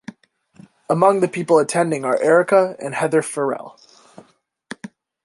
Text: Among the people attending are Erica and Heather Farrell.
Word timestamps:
Among 0.89 1.19
the 1.19 1.27
people 1.27 1.59
attending 1.59 2.05
are 2.05 2.19
Erica 2.23 2.75
and 2.79 2.95
Heather 2.95 3.21
Farrell. 3.21 3.79